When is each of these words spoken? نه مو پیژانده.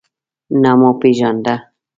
نه 0.61 0.71
مو 0.79 0.89
پیژانده. 1.01 1.55